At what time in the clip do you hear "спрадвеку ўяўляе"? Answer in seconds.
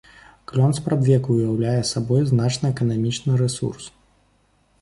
0.77-1.83